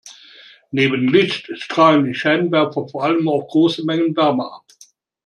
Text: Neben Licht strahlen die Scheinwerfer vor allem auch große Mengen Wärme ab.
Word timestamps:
Neben 0.71 1.09
Licht 1.09 1.51
strahlen 1.61 2.05
die 2.05 2.15
Scheinwerfer 2.15 2.87
vor 2.87 3.03
allem 3.03 3.29
auch 3.29 3.47
große 3.47 3.85
Mengen 3.85 4.15
Wärme 4.17 4.51
ab. 4.51 4.65